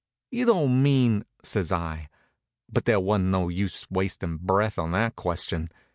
"You 0.31 0.47
don't 0.47 0.81
mean?" 0.81 1.25
says 1.43 1.71
I. 1.71 2.09
But 2.67 2.85
there 2.85 2.99
wa'n't 2.99 3.25
no 3.25 3.49
use 3.49 3.85
wasting 3.91 4.37
breath 4.37 4.79
on 4.79 4.93
that 4.93 5.15
question. 5.15 5.67